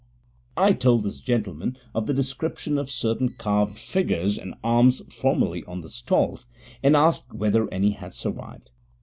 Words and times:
I 0.57 0.73
told 0.73 1.03
this 1.03 1.21
gentleman 1.21 1.77
of 1.93 2.07
the 2.07 2.13
description 2.15 2.79
of 2.79 2.89
certain 2.89 3.35
carved 3.37 3.77
figures 3.77 4.35
and 4.39 4.55
arms 4.63 5.03
formerly 5.13 5.63
on 5.65 5.81
the 5.81 5.89
stalls, 5.91 6.47
and 6.81 6.97
asked 6.97 7.33
whether 7.33 7.71
any 7.71 7.91
had 7.91 8.11
survived. 8.11 8.71